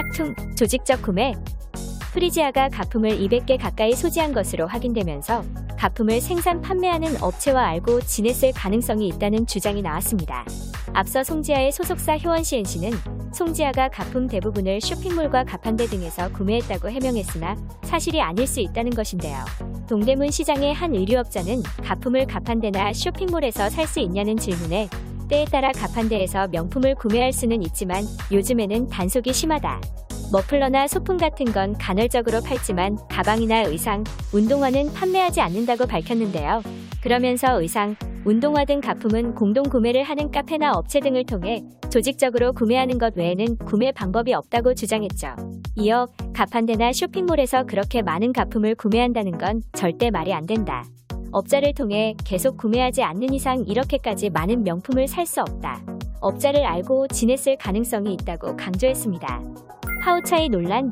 [0.00, 1.34] 짝퉁, 조직적 구매.
[2.14, 5.44] 프리지아가 가품을 200개 가까이 소지한 것으로 확인되면서
[5.76, 10.46] 가품을 생산 판매하는 업체와 알고 지냈을 가능성이 있다는 주장이 나왔습니다.
[10.94, 12.92] 앞서 송지아의 소속사 효원 CNC는
[13.34, 19.36] 송지아가 가품 대부분을 쇼핑몰과 가판대 등에서 구매했다고 해명했으나 사실이 아닐 수 있다는 것인데요.
[19.86, 24.88] 동대문 시장의 한 의류업자는 가품을 가판대나 쇼핑몰에서 살 수 있냐는 질문에
[25.30, 28.02] 때에 따라 가판대에서 명품을 구매할 수는 있지만
[28.32, 29.80] 요즘에는 단속이 심하다.
[30.32, 36.62] 머플러나 소품 같은 건 간헐적으로 팔지만 가방이나 의상, 운동화는 판매하지 않는다고 밝혔는데요.
[37.02, 43.16] 그러면서 의상, 운동화 등 가품은 공동 구매를 하는 카페나 업체 등을 통해 조직적으로 구매하는 것
[43.16, 45.34] 외에는 구매 방법이 없다고 주장했죠.
[45.76, 50.84] 이어 가판대나 쇼핑몰에서 그렇게 많은 가품을 구매한다는 건 절대 말이 안 된다.
[51.32, 55.80] 업자를 통해 계속 구매하지 않는 이상 이렇게까지 많은 명품을 살 수 없다.
[56.20, 59.40] 업자를 알고 지냈을 가능성이 있다고 강조했습니다.
[60.02, 60.90] 파오차이 논란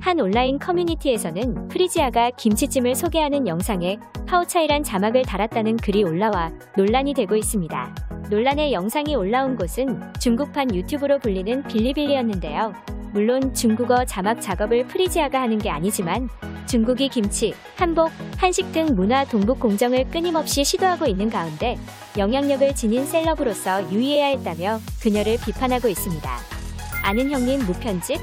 [0.00, 7.94] 한 온라인 커뮤니티에서는 프리지아가 김치찜을 소개하는 영상에 파오차이란 자막을 달았다는 글이 올라와 논란이 되고 있습니다.
[8.30, 12.72] 논란의 영상이 올라온 곳은 중국판 유튜브로 불리는 빌리빌리였는데요.
[13.12, 16.28] 물론 중국어 자막 작업을 프리지아가 하는 게 아니지만
[16.72, 21.78] 중국이 김치, 한복, 한식 등 문화 동북 공정을 끊임없이 시도하고 있는 가운데
[22.16, 26.38] 영향력을 지닌 셀럽으로서 유의해야 했다며 그녀를 비판하고 있습니다.
[27.02, 28.18] 아는 형님 무편집?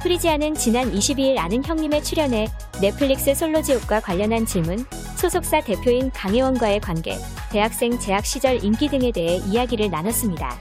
[0.00, 2.48] 프리지아는 지난 22일 아는 형님의 출연에
[2.80, 4.78] 넷플릭스 솔로지옥과 관련한 질문,
[5.18, 7.18] 소속사 대표인 강혜원과의 관계,
[7.50, 10.58] 대학생 재학 시절 인기 등에 대해 이야기를 나눴습니다.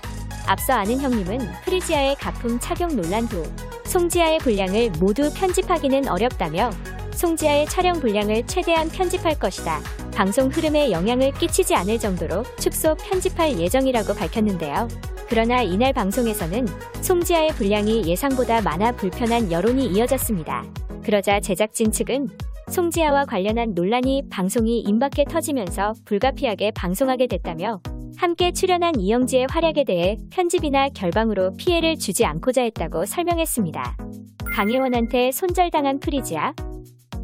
[0.48, 3.42] 앞서 아는 형님은 프리지아의 가품 착용 논란 후
[3.86, 6.72] 송지아의 분량을 모두 편집하기는 어렵다며
[7.16, 9.80] 송지아의 촬영 분량을 최대한 편집할 것이다.
[10.14, 14.88] 방송 흐름에 영향을 끼치지 않을 정도로 축소 편집할 예정이라고 밝혔는데요.
[15.28, 16.68] 그러나 이날 방송에서는
[17.02, 20.64] 송지아의 분량이 예상보다 많아 불편한 여론이 이어졌습니다.
[21.04, 22.30] 그러자 제작진 측은
[22.70, 27.80] 송지아와 관련한 논란이 방송이 임박해 터지면서 불가피하게 방송하게 됐다며
[28.18, 33.98] 함께 출연한 이영지의 활약에 대해 편집이나 결방으로 피해를 주지 않고자 했다고 설명했습니다.
[34.46, 36.54] 강혜원한테 손절당한 프리지아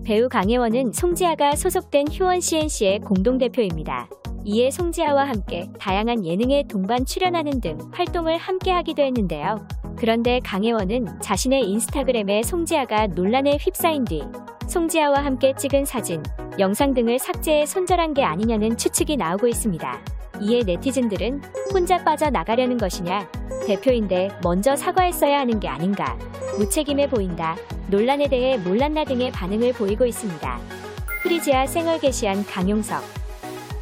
[0.03, 4.09] 배우 강혜원은 송지아가 소속된 휴원 CNC의 공동대표입니다.
[4.43, 9.67] 이에 송지아와 함께 다양한 예능에 동반 출연하는 등 활동을 함께 하기도 했는데요.
[9.95, 14.23] 그런데 강혜원은 자신의 인스타그램에 송지아가 논란에 휩싸인 뒤
[14.67, 16.23] 송지아와 함께 찍은 사진,
[16.57, 20.01] 영상 등을 삭제해 손절한 게 아니냐는 추측이 나오고 있습니다.
[20.41, 21.41] 이에 네티즌들은
[21.73, 23.29] 혼자 빠져나가려는 것이냐,
[23.67, 26.17] 대표인데 먼저 사과했어야 하는 게 아닌가,
[26.57, 27.55] 무책임해 보인다,
[27.89, 30.59] 논란에 대해 몰랐나 등의 반응을 보이고 있습니다.
[31.23, 33.03] 프리지아 생얼 게시한 강용석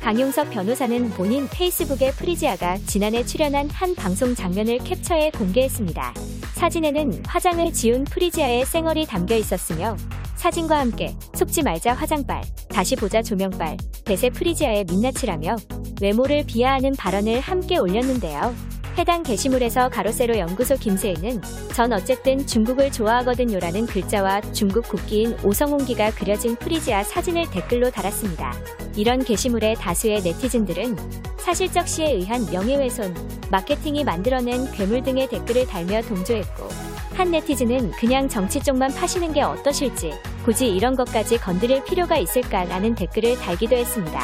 [0.02, 6.14] 강용석 변호사는 본인 페이스북에 프리지아가 지난해 출연한 한 방송 장면을 캡처해 공개했습니다.
[6.56, 9.96] 사진에는 화장을 지운 프리지아의 생얼이 담겨 있었으며
[10.36, 13.76] 사진과 함께 속지 말자 화장빨, 다시 보자 조명빨,
[14.06, 15.58] 대세 프리지아의 민낯이라며
[16.02, 18.56] 외모를 비하하는 발언을 함께 올렸는데요.
[18.98, 21.42] 해당 게시물에서 가로세로 연구소 김세희는
[21.74, 28.54] 전 어쨌든 중국을 좋아하거든요라는 글자와 중국 국기인 오성홍기가 그려진 프리지아 사진을 댓글로 달았습니다.
[28.96, 30.98] 이런 게시물에 다수의 네티즌들은
[31.38, 33.16] 사실적 시에 의한 명예훼손,
[33.50, 36.68] 마케팅이 만들어낸 괴물 등의 댓글을 달며 동조했고
[37.14, 40.14] 한 네티즌은 그냥 정치 쪽만 파시는 게 어떠실지
[40.46, 44.20] 굳이 이런 것까지 건드릴 필요가 있을까라는 댓글을 달기도 했습니다.